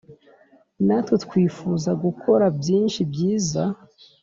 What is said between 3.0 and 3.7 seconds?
byiza